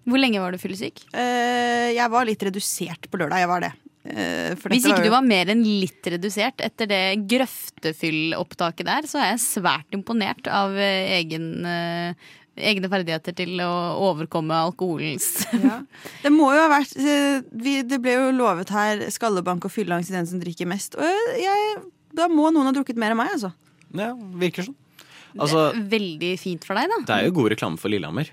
[0.05, 1.01] Hvor lenge var du fyllesyk?
[1.15, 3.43] Uh, jeg var litt redusert på lørdag.
[3.43, 3.73] Jeg var det.
[4.05, 8.85] Eh, for Hvis ikke ikke jo- du var mer enn litt redusert etter det grøftefyllopptaket
[8.85, 12.13] der, så er jeg svært imponert av eh, egen, eh,
[12.55, 13.71] egne ferdigheter til å
[14.11, 15.47] overkomme alkoholens
[16.23, 16.93] Det må jo ha vært
[17.51, 20.95] vi, Det ble jo lovet her skallebank og fylleangst til den som drikker mest.
[21.01, 21.75] Og jeg,
[22.15, 23.55] da må noen ha drukket mer enn meg, altså.
[23.97, 24.77] ja, virker sånn.
[25.39, 26.99] Altså, Veldig fint for deg, da.
[27.05, 28.29] det er jo god reklame for Lillehammer.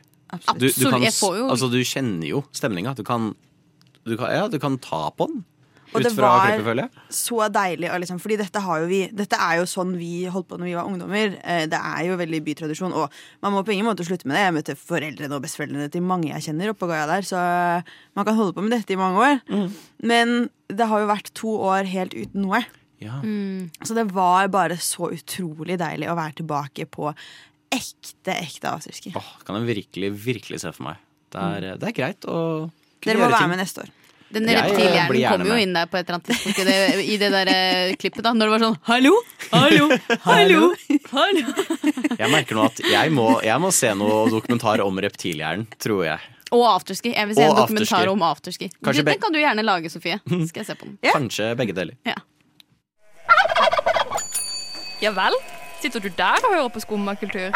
[0.57, 2.95] Du, du, kan, Jeg får jo- altså, du kjenner jo stemninga.
[2.97, 3.35] Du kan,
[4.07, 5.45] du kan, ja, du kan ta på den.
[5.93, 6.57] Og det var
[7.12, 7.91] så deilig.
[8.01, 10.75] Liksom, fordi dette, har jo vi, dette er jo sånn vi holdt på når vi
[10.79, 11.35] var ungdommer.
[11.45, 12.95] Eh, Det er jo veldig bytradisjon.
[12.97, 13.11] Og
[13.43, 14.47] man må på ingen måte slutte med det.
[14.47, 17.85] Jeg møtte foreldrene og besteforeldrene til mange jeg kjenner oppå Gaia der, så
[18.17, 19.43] man kan holde på med dette i mange år.
[19.53, 19.69] Mm.
[20.03, 22.65] Men det har jo vært to år helt uten noe.
[23.03, 23.21] Ja.
[23.87, 27.11] Så det var bare så utrolig deilig å være tilbake på
[27.73, 29.12] ekte, ekte afterski.
[29.17, 31.01] Åh, kan jeg virkelig, virkelig se for meg.
[31.33, 32.38] Det er, det er greit å
[32.69, 33.53] kunne Dere må gjøre være ting.
[33.55, 33.93] med neste år.
[34.33, 37.17] Den reptilhjernen kommer kom jo inn der på et eller annet tidspunkt i det, i
[37.21, 38.23] det der eh, klippet.
[38.25, 39.11] da Når det var sånn Hallo!
[39.53, 39.88] Hallo!
[40.29, 40.61] Hallo!
[41.12, 41.43] hallo.
[42.23, 46.31] Jeg merker nå at jeg må, jeg må se noe dokumentar om reptilhjernen, tror jeg.
[46.53, 47.12] Og afterski.
[47.17, 48.12] Jeg vil se Og en dokumentar afterski.
[48.12, 48.71] om afterski.
[48.85, 50.19] Kanskje Den be- kan du gjerne lage, Sofie.
[50.49, 50.97] Skal jeg se på den.
[51.12, 51.97] Kanskje begge deler.
[52.09, 52.17] Ja.
[55.03, 55.35] Ja vel?
[55.83, 57.51] Sitter du der og hører på skummakultur?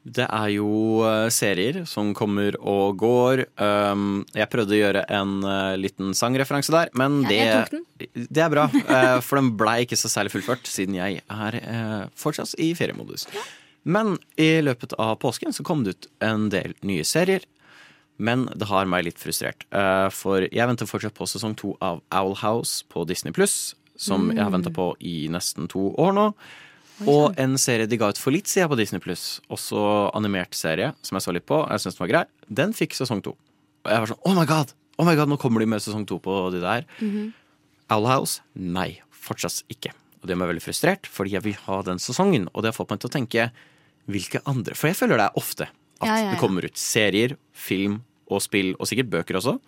[0.00, 3.42] Det er jo eh, serier som kommer og går.
[3.60, 8.48] Um, jeg prøvde å gjøre en eh, liten sangreferanse der, men Ja, det, det er
[8.54, 8.64] bra.
[8.80, 11.60] eh, for den blei ikke så særlig fullført, siden jeg er
[12.16, 13.28] fortsatt i feriemodus.
[13.84, 17.44] Men i løpet av påsken så kom det ut en del nye serier.
[18.20, 19.64] Men det har meg litt frustrert.
[19.72, 23.74] eh, for jeg venter fortsatt på sesong to av Owl House på Disney Pluss.
[24.00, 26.26] Som jeg har venta på i nesten to år nå.
[27.08, 29.82] Og en serie de ga ut for litt siden på Disney Pluss, også
[30.16, 33.22] animert serie, som jeg så litt på, jeg syns den var grei, den fikk sesong
[33.24, 33.34] to.
[33.84, 36.04] Og jeg var sånn oh my god, oh my god, nå kommer de med sesong
[36.08, 36.84] to på de der.
[37.90, 39.92] Owl House, nei, fortsatt ikke.
[40.20, 42.48] Og det gjør meg veldig frustrert, fordi jeg vil ha den sesongen.
[42.52, 43.48] Og det har fått meg til å tenke
[44.10, 45.66] hvilke andre For jeg føler det er ofte
[46.00, 46.30] at Ja, ja, ja.
[46.34, 48.00] det kommer ut serier, film
[48.36, 49.58] og spill, og sikkert bøker også,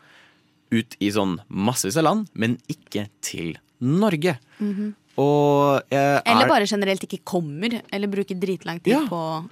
[0.72, 4.38] ut i sånn massevis av land, men ikke til Norge.
[4.58, 4.94] Mhm.
[5.18, 9.06] Og jeg Eller er bare generelt ikke kommer, eller bruker dritlang tid Ja.
[9.06, 9.50] på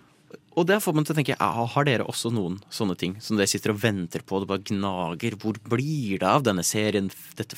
[0.56, 3.46] Og det får man til å tenke, har dere også noen sånne ting som dere
[3.46, 5.36] sitter og venter på, det bare gnager?
[5.38, 7.54] Hvor blir det av denne serien, dette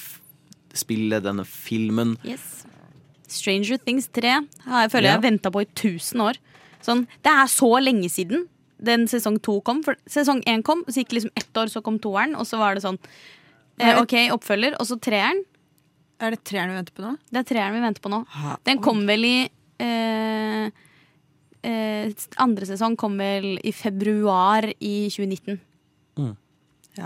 [0.75, 2.19] spillet, denne filmen?
[2.23, 2.65] Yes.
[3.27, 5.13] Stranger Things 3 har jeg føler Ja.
[5.17, 6.37] jeg har venta på i tusen år.
[6.83, 8.47] Sånn, det er så lenge siden
[8.85, 9.83] den sesong to kom.
[9.87, 12.77] For sesong én kom, så gikk liksom ett år, så kom toeren, og så var
[12.77, 12.99] det sånn
[13.79, 15.45] eh, OK, oppfølger, og så treeren.
[16.23, 17.17] Er det treeren vi venter på nå?
[17.31, 18.23] Det er treeren vi venter på nå.
[18.69, 19.37] Den kom vel i
[19.83, 20.67] eh,
[21.67, 25.59] eh, Andre sesong kom vel i februar i 2019.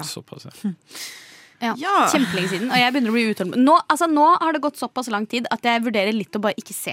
[0.04, 1.72] Såpass, ja.
[1.80, 2.68] Ja, Kjempelenge siden.
[2.68, 3.62] Og jeg begynner å bli utålmodig.
[3.64, 6.58] Nå, altså, nå har det gått såpass lang tid at jeg vurderer litt å bare
[6.60, 6.92] ikke se.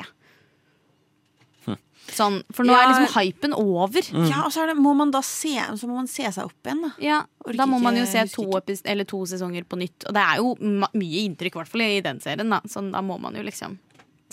[2.12, 2.82] Sånn, for nå Ja.
[2.84, 4.02] er liksom hypen over.
[4.30, 6.82] Ja, og så det, må man da se Så må man se seg opp igjen,
[6.82, 6.92] da.
[7.00, 8.44] Ja, Orker da må man jo se to,
[8.86, 10.06] eller to sesonger på nytt.
[10.08, 12.50] Og det er jo mye inntrykk, i hvert fall i den serien.
[12.50, 12.60] Da.
[12.68, 13.78] Sånn, da må man jo liksom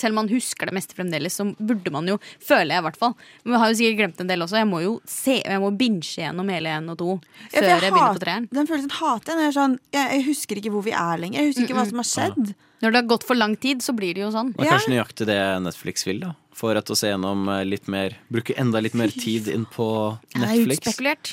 [0.01, 2.99] Selv om man husker det meste fremdeles, så burde man jo, føler jeg i hvert
[3.01, 3.13] fall
[3.45, 4.59] Men vi har jo sikkert glemt en del også.
[4.63, 7.11] Jeg må jo se, jeg må binge gjennom hele én og to
[7.51, 8.49] Ja, før jeg, begynner på treeren.
[8.55, 9.39] Den følelsen hater jeg.
[9.39, 11.41] når jeg Sånn, jeg, jeg husker ikke hvor vi er lenger.
[11.41, 12.53] Jeg husker ikke hva som har skjedd.
[12.81, 14.55] Når det har gått for lang tid, så blir det jo sånn.
[14.57, 16.33] Det er kanskje nøyaktig det Netflix vil, da.
[16.57, 19.87] For å se gjennom eh, litt mer Bruke enda litt mer tid inn på
[20.41, 20.41] Netflix.
[20.41, 21.33] Det er utspekulert.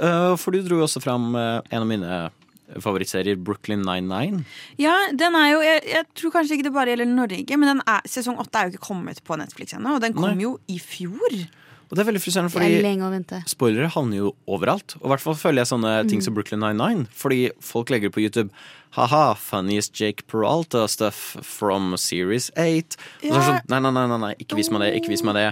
[0.00, 2.20] Eh, for du dro jo også fram eh, en av mine
[2.78, 4.44] favorittserier, Brooklyn 99.
[4.80, 7.82] Ja, den er jo jeg, jeg tror kanskje ikke det bare gjelder Norge, men den
[7.86, 9.96] er, sesong åtte er jo ikke kommet på Netflix ennå.
[9.98, 10.46] Og den kom Nei.
[10.46, 11.40] jo i fjor.
[11.90, 14.94] Og det er veldig frustrerende, er fordi spoilere havner jo overalt.
[15.00, 17.08] Og i hvert fall føler jeg sånne ting som Brooklyn 99.
[17.18, 18.54] Fordi folk legger på YouTube
[18.94, 22.94] Ha-ha, funniest Jake Peralta stuff from series 8.
[22.94, 25.10] Og så er det sånn, nei, nei, nei, nei, nei, ikke vis meg det, ikke
[25.16, 25.48] vis meg det.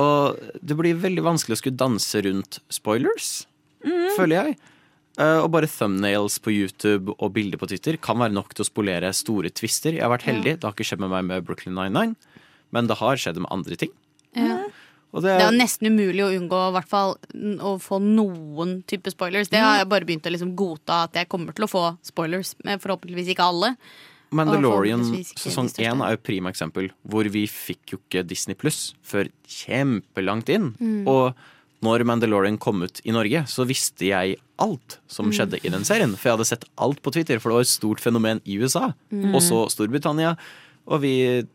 [0.00, 3.30] Og det blir veldig vanskelig å skulle danse rundt spoilers,
[4.18, 4.58] føler jeg.
[5.20, 8.68] Eh, og bare thumbnails på YouTube og bilder på Twitter kan være nok til å
[8.68, 9.96] spolere store twister.
[9.96, 12.14] Jeg har vært heldig, det har ikke skjedd med meg med Brooklyn 99,
[12.72, 13.92] men det har skjedd med andre ting.
[14.38, 14.62] Ja.
[15.10, 17.16] Og Det er nesten umulig å unngå hvert fall,
[17.66, 19.50] å få noen type spoilers.
[19.50, 22.54] Det har jeg bare begynt å liksom godta at jeg kommer til å få spoilers.
[22.62, 23.72] Men forhåpentligvis ikke alle.
[24.30, 29.26] Mandalorian sesong én er jo prima eksempel, hvor vi fikk jo ikke Disney Pluss før
[29.50, 30.70] kjempelangt inn.
[30.78, 31.02] Mm.
[31.10, 31.34] Og
[31.82, 35.32] når Mandalorian kom ut i Norge, så visste jeg alt som Mm.
[35.32, 36.12] skjedde i den serien.
[36.16, 38.92] For jeg hadde sett alt på Twitter, for det var et stort fenomen i USA.
[39.10, 39.34] Mm.
[39.34, 40.36] Og så Storbritannia.
[40.86, 41.46] Og vi,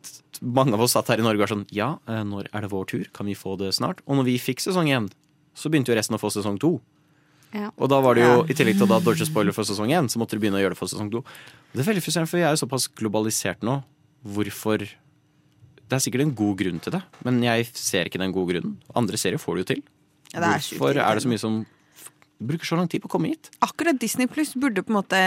[0.42, 2.70] mange av oss satt her i Norge og var sånn Ja, eh, når er det
[2.72, 3.06] vår tur?
[3.14, 4.00] Kan vi få det snart?
[4.08, 5.12] Og når vi fikk sesong én,
[5.56, 6.82] så begynte jo resten å få sesong to.
[7.54, 7.70] Ja.
[7.78, 10.10] Og da var det jo, i tillegg til å da dodge spoiler for sesong én,
[10.10, 11.24] så måtte de begynne å gjøre det for sesong to.
[11.74, 13.84] Det er veldig frustrerende, for jeg er jo såpass globalisert nå.
[14.26, 14.80] Hvorfor
[15.88, 18.78] Det er sikkert en god grunn til det, men jeg ser ikke den gode grunnen.
[18.96, 19.84] Andre serier får det jo til.
[20.36, 21.64] Ja, det er sjukt Hvorfor er det så mye som
[22.46, 23.50] bruker så lang tid på å komme hit?
[23.64, 25.20] Akkurat Disney Pluss burde på en måte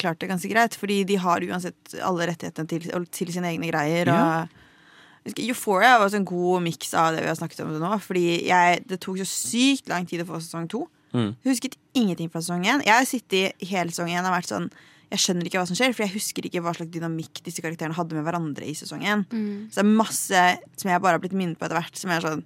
[0.00, 4.12] klart det ganske greit, fordi de har uansett alle rettighetene til, til sine egne greier.
[4.12, 7.92] Og Euphoria var også en god miks av det vi har snakket om det nå.
[8.04, 10.86] Fordi jeg, det tok så sykt lang tid å få sesong to.
[11.16, 11.34] Mm.
[11.44, 12.84] Husket ingenting fra sesong én.
[12.86, 14.70] Jeg har sittet i hele sesong én og vært sånn
[15.10, 17.96] Jeg skjønner ikke hva som skjer, for jeg husker ikke hva slags dynamikk disse karakterene
[17.96, 19.24] hadde med hverandre i sesong én.
[19.26, 19.66] Mm.
[19.66, 20.42] Så det er masse
[20.78, 22.44] som jeg bare har blitt minnet på etter hvert, som er sånn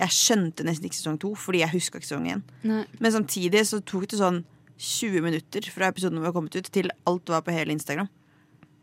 [0.00, 2.42] Jeg skjønte nesten ikke sesong to, fordi jeg huska ikke sesong én.
[2.64, 4.42] Men samtidig så tok det sånn
[4.74, 8.08] 20 minutter fra episoden var kommet ut, til alt var på hele Instagram.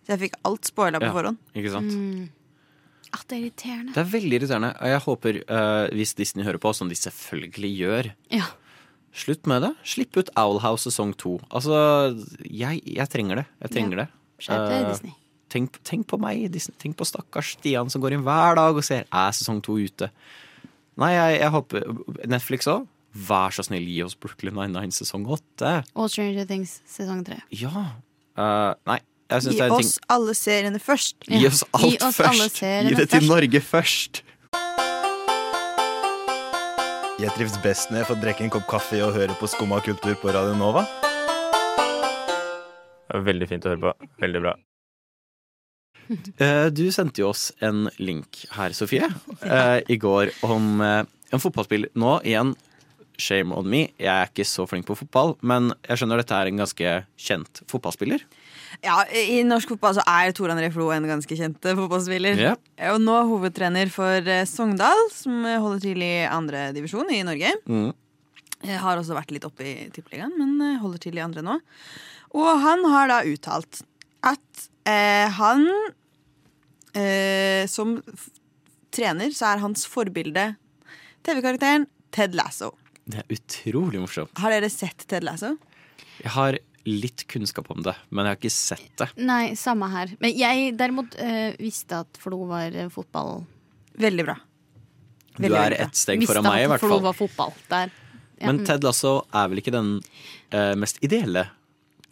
[0.05, 1.37] Så jeg fikk alt spoila på Ja, forhånd.
[1.53, 1.91] Ikke sant?
[1.91, 2.29] Mm.
[3.11, 3.93] At det er irriterende.
[3.93, 4.71] Det er veldig irriterende.
[4.79, 8.45] Og jeg håper, uh, hvis Disney hører på, som de selvfølgelig gjør, Ja.
[9.13, 9.75] slutt med det.
[9.83, 11.39] Slipp ut Owlhouse sesong to.
[11.51, 12.15] Altså,
[12.47, 13.45] jeg, jeg trenger det.
[13.61, 14.07] Jeg trenger det.
[14.39, 15.17] Skjerp deg, Eh,
[15.51, 16.77] Tenk, tenk på meg, Disney.
[16.79, 20.07] Tenk på stakkars Stian som går inn hver dag og ser er sesong to ute.
[20.99, 21.85] Nei, jeg, jeg håper
[22.27, 22.87] Netflix òg.
[23.11, 25.81] Vær så snill, gi oss Brooklyn 99 sesong åtte.
[25.99, 27.41] Og Stranger Things sesong tre.
[27.55, 27.87] Ja.
[28.39, 29.01] Uh, nei,
[29.31, 31.17] jeg syns Gi det er en ting oss alle seriene først.
[31.27, 32.61] Gi oss alt Gi oss først.
[32.63, 33.31] Gi det til først.
[33.31, 34.23] Norge først.
[37.21, 40.15] Jeg trives best når jeg får drikke en kopp kaffe og høre på Skumma kultur
[40.23, 40.87] på Radio Nova.
[43.11, 44.11] Veldig fint å høre på.
[44.23, 44.55] Veldig bra.
[46.37, 49.07] Eh, Du sendte jo oss en link her, Sofie,
[49.45, 51.87] eh, i går om eh, en fotballspill.
[51.95, 52.53] Nå igjen,
[53.21, 56.49] shame on me, jeg er ikke så flink på fotball, men jeg skjønner dette er
[56.49, 58.23] en ganske kjent fotballspiller.
[58.81, 62.39] Ja, I norsk fotball så er Tor André Flo en ganske kjent fotballspiller.
[62.39, 62.57] Yeah.
[62.95, 67.51] Og nå hovedtrener for Sogndal, som holder til i andre divisjon i Norge.
[67.69, 67.91] Mm.
[68.65, 71.59] Jeg har også vært litt oppe i Tippeligaen, men holder til i andre nå.
[72.37, 73.81] Og han har da uttalt
[74.25, 75.65] at eh, han
[76.97, 77.99] eh, Som
[78.91, 80.51] trener så er hans forbilde
[81.25, 82.73] TV-karakteren Ted Lasso.
[83.07, 84.33] Det er utrolig morsomt.
[84.41, 85.55] Har dere sett Ted Lasso?
[86.21, 86.57] Jeg har
[86.89, 89.07] litt kunnskap om det, men jeg har ikke sett det.
[89.21, 90.13] Nei, samme her.
[90.21, 93.43] Men jeg derimot eh, visste at Flo var eh, fotball...
[94.01, 94.37] Veldig bra.
[95.37, 96.95] Du er veldig ett steg foran meg, i hvert fall.
[96.97, 97.97] Visste at Flo var fotball der.
[98.41, 98.63] Ja, Men.
[98.65, 99.91] Ted Lasso er vel ikke den
[100.49, 101.45] eh, mest ideelle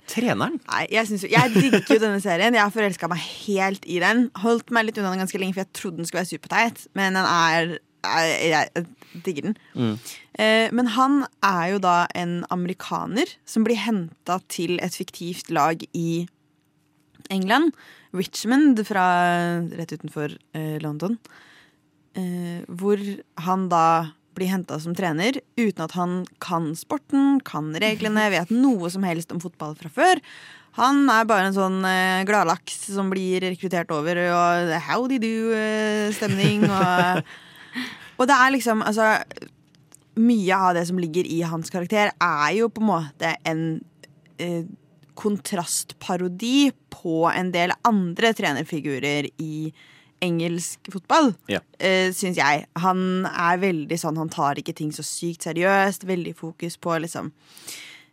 [0.09, 0.57] treneren?
[0.69, 2.55] Nei, jeg, synes, jeg digger jo denne serien.
[2.55, 4.27] Jeg har forelska meg helt i den.
[4.43, 6.83] Holdt meg litt unna den ganske lenge, for jeg trodde den skulle være superteit.
[6.97, 9.55] Men den er, Jeg, jeg digger den.
[9.75, 9.95] Mm.
[10.39, 15.83] Eh, men han er jo da en amerikaner som blir henta til et fiktivt lag
[15.91, 16.25] i
[17.29, 17.73] England.
[18.15, 19.05] Richmond, fra
[19.75, 21.19] rett utenfor eh, London.
[22.17, 23.03] Eh, hvor
[23.45, 23.83] han da
[24.39, 29.35] blir henta som trener uten at han kan sporten, kan reglene, vet noe som helst
[29.35, 30.23] om fotball fra før.
[30.79, 36.67] Han er bare en sånn eh, gladlaks som blir rekruttert over, og howdy do-stemning.
[36.69, 37.23] og,
[38.19, 39.15] og det er liksom altså,
[40.19, 43.61] Mye av det som ligger i hans karakter, er jo på en måte en
[44.41, 44.65] eh,
[45.19, 49.69] kontrastparodi på en del andre trenerfigurer i
[50.21, 51.59] engelsk fotball, Ja.
[51.81, 52.65] uh, syns jeg.
[52.77, 56.03] Han er veldig sånn, han tar ikke ting så sykt seriøst.
[56.09, 57.31] Veldig fokus på liksom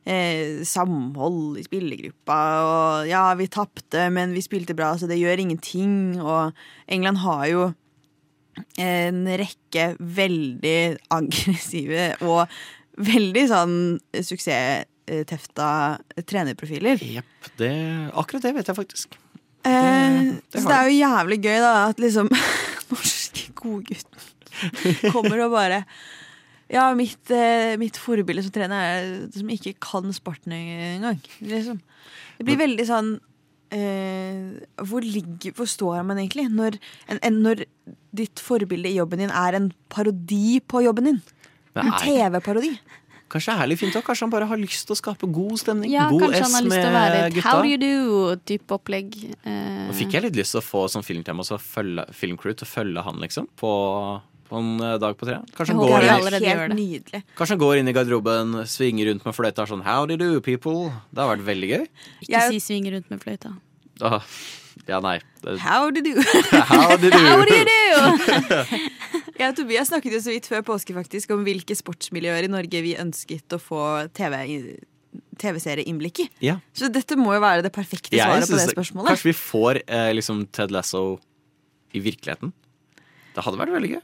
[0.07, 2.39] eh, samhold i spillergruppa.
[2.67, 6.21] Og ja, vi tapte, men vi spilte bra, så det gjør ingenting.
[6.23, 6.53] Og
[6.87, 7.67] England har jo
[8.81, 10.79] en rekke veldig
[11.13, 12.47] aggressive og
[12.97, 13.75] veldig sånn
[14.15, 15.69] suksesstefta
[16.25, 17.03] trenerprofiler.
[17.19, 17.51] Jepp.
[18.17, 19.19] Akkurat det vet jeg faktisk.
[19.67, 20.19] Eh,
[20.53, 22.31] det så det er jo jævlig gøy da at liksom
[22.93, 25.83] norske godgutten kommer og bare
[26.73, 31.21] Ja, mitt, eh, mitt forbilde som trener er som ikke kan sporten engang.
[31.39, 31.79] Liksom.
[32.39, 33.11] Det blir veldig sånn
[33.71, 37.65] eh, hvor, ligger, hvor står man egentlig når, en, en, når
[38.17, 41.23] ditt forbilde i jobben din er en parodi på jobben din?
[41.77, 42.73] En TV-parodi.
[43.29, 44.07] Kanskje det er litt fint også.
[44.07, 45.91] Kanskje han bare har lyst til å skape god stemning.
[45.91, 47.49] Ja, god kanskje han har lyst til å være et gutta.
[47.49, 49.17] how do you do-type opplegg.
[49.43, 52.67] Eh, Nå fikk jeg litt lyst til å få sånn filmtema så følge, filmcrew til
[52.69, 53.49] å følge han, liksom.
[53.59, 53.73] På,
[54.47, 55.41] på en eh, dag på tre.
[55.59, 57.23] Kanskje han, går, inn- nydelig.
[57.35, 60.41] kanskje han går inn i garderoben, svinger rundt med fløyta sånn How do you do,
[60.41, 60.93] people?
[61.11, 61.87] Det har vært veldig gøy.
[62.23, 63.57] Ikke Jeg- si svinger rundt med fløyta.
[64.07, 64.21] Ah,
[64.87, 65.19] ja, nei.
[65.43, 66.23] Det, How do you do?
[66.71, 67.19] how do you do?
[67.19, 69.23] How do you do?
[69.37, 72.81] Jeg og Tobias snakket jo så vidt før påske faktisk om hvilke sportsmiljøer i Norge
[72.85, 73.81] vi ønsket å få
[74.17, 74.77] TV i-
[75.41, 76.27] TV-serieinnblikk i.
[76.45, 76.59] Ja.
[76.77, 79.11] Så dette må jo være det perfekte svaret på det spørsmålet.
[79.13, 81.19] Kanskje vi får eh, liksom Ted Lasso
[81.97, 82.53] i virkeligheten.
[83.37, 84.03] Det hadde vært veldig gøy.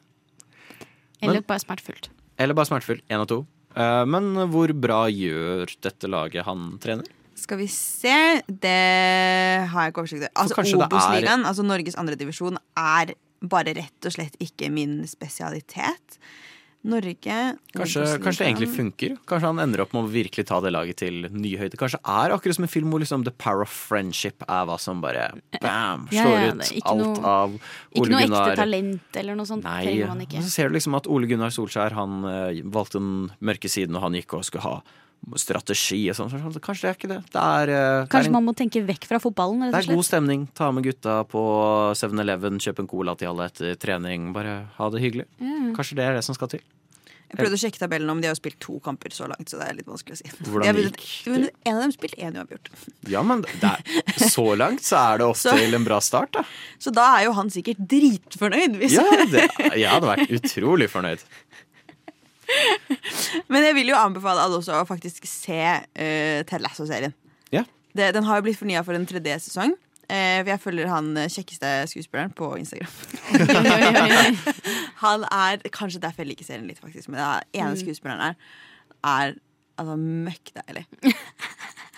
[1.23, 2.11] Eller Men- bare smertefullt.
[2.38, 3.03] Eller bare smertefullt.
[3.09, 3.47] Én av to.
[3.73, 7.07] Uh, men hvor bra gjør dette laget han trener?
[7.35, 10.33] Skal vi se Det har jeg ikke oversikt over.
[10.37, 16.19] Altså, Obos-ligaen, er- altså Norges andredivisjon, er bare rett og slett ikke min spesialitet.
[16.83, 17.35] Norge
[17.77, 19.13] Kanskje, kanskje det egentlig funker?
[19.31, 21.79] Kanskje han ender opp med å virkelig ta det laget til nye høyder?
[21.79, 24.99] Kanskje er akkurat som en film hvor liksom The Power of Friendship er hva som
[25.05, 25.29] bare
[25.63, 27.55] bam, slår ja, ut er ikke alt noe- av
[27.95, 29.63] Ikke noe ekte talent eller noe sånt.
[29.69, 30.43] Nei, man ikke.
[30.43, 34.03] så ser du liksom at Ole Gunnar Solskjær Han eh, valgte den mørke siden, og
[34.09, 34.75] han gikk og skulle ha
[35.39, 36.31] strategi og sånn.
[36.33, 37.21] Så sånn, Kanskje det er ikke det.
[37.33, 37.73] Det er,
[38.07, 40.49] kanskje det er en- man må tenke vekk fra fotballen, det er god stemning.
[40.55, 41.43] Ta med gutta på
[41.95, 44.33] 7-Eleven, kjøp en cola til alle etter trening.
[44.35, 45.27] Bare ha det hyggelig.
[45.41, 45.75] Mm.
[45.77, 46.61] Kanskje det er det som skal til.
[47.33, 49.65] Jeg prøvde å sjekke tabellen om de har spilt to kamper så langt, så det
[49.71, 50.29] er litt vanskelig å si.
[50.51, 51.07] Hvordan gikk?
[51.65, 52.69] En av dem spilte én uavgjort.
[53.09, 56.33] Ja, men det er, så langt så er det ofte Så- til en bra start,
[56.37, 56.43] da.
[56.79, 58.77] Så da er jo han sikkert dritfornøyd.
[58.83, 59.47] Hvis Ja, det,
[59.81, 61.25] jeg hadde vært utrolig fornøyd.
[63.53, 67.15] Men jeg vil jo anbefale alle også å faktisk se uh, Ted Lasso-serien.
[67.55, 67.65] Ja.
[67.95, 69.75] Det, den har jo blitt fornya for en tredje sesong.
[70.13, 72.91] Eh, for jeg følger han eh, kjekkeste skuespilleren på Instagram.
[75.05, 77.09] han er Kanskje derfor jeg liker serien litt, faktisk.
[77.13, 77.81] Men den ene Mm.
[77.81, 78.37] skuespilleren her
[79.05, 79.35] er
[79.81, 80.85] altså møkkdeilig.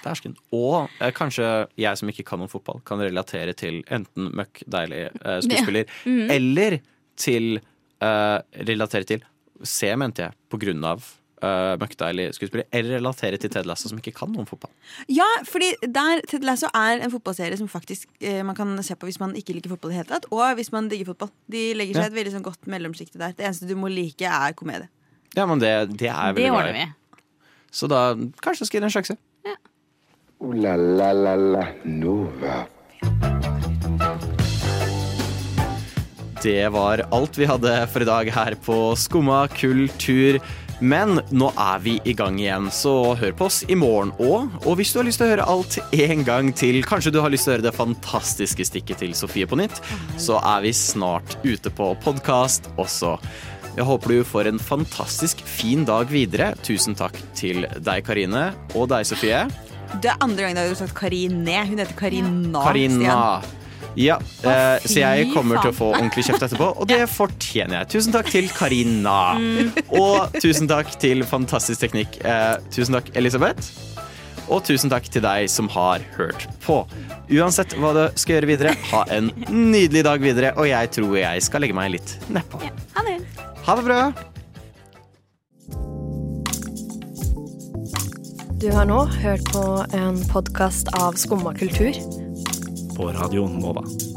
[0.05, 0.37] Dæsken.
[0.55, 1.49] Og eh, kanskje
[1.81, 6.11] jeg som ikke kan om fotball, kan relatere til enten møkk deilig eh, skuespiller, Ja.
[6.13, 6.31] Mm.
[6.31, 6.79] eller
[7.17, 7.57] til
[8.03, 9.25] eh, Relatere til
[9.65, 11.03] Se, mente jeg, på grunn av
[11.45, 12.67] uh, møkta eller skuespiller.
[12.73, 14.71] Eller relatere til Ted Lasso, som ikke kan noe om fotball.
[15.13, 19.09] Ja, fordi der Ted Lasso er en fotballserie som faktisk eh, man kan se på
[19.09, 21.31] hvis man ikke liker fotball i det hele tatt, og hvis man digger fotball.
[21.51, 22.11] De legger seg Ja.
[22.13, 23.33] et veldig sånn godt mellomsjikte der.
[23.37, 24.89] Det eneste du må like, er komedie.
[25.37, 26.87] Ja, men det, det er jeg Det veldig ordner glad i.
[26.87, 27.23] vi.
[27.75, 28.03] Så da
[28.45, 29.17] kanskje skal gi det en sjanse.
[30.45, 32.65] Ooh la la la la Nova.
[36.45, 40.37] Det var alt vi hadde for i dag her på Skumma kultur.
[40.85, 44.53] Men nå er vi i gang igjen, så hør på oss i morgen òg.
[44.67, 47.33] Og hvis du har lyst til å høre alt en gang til, kanskje du har
[47.33, 49.81] lyst til å høre det fantastiske stikket til Sofie på nytt,
[50.21, 53.15] så er vi snart ute på podkast også.
[53.79, 56.53] Jeg håper du får en fantastisk fin dag videre.
[56.67, 59.47] Tusen takk til deg, Karine, og deg, Sofie.
[59.97, 61.61] Det er andre gang du har sagt Karine.
[61.71, 62.69] Hun heter Karina.
[62.69, 63.21] Karina.
[63.41, 63.63] Stian.
[63.95, 67.91] Ja, eh, så jeg kommer til å få ordentlig kjeft etterpå, og det fortjener jeg.
[67.97, 69.19] Tusen takk til Karina.
[69.39, 69.73] Mm.
[70.01, 72.19] Og tusen takk til Fantastisk teknikk.
[72.27, 73.71] Eh, tusen takk, Elisabeth.
[74.53, 76.83] Og tusen takk til deg som har hørt på.
[77.33, 81.47] Uansett hva du skal gjøre videre, ha en nydelig dag videre, og jeg tror jeg
[81.47, 82.61] skal legge meg litt nedpå.
[82.99, 83.19] Ha det.
[83.65, 84.01] Ha det bra.
[88.61, 89.65] Du har nå hørt på
[89.97, 92.24] en podkast av Skumma kultur.
[92.97, 94.14] På Radio Nova.